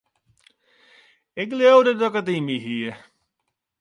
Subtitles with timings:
[1.41, 2.91] Ik leaude dat ik it yn my hie.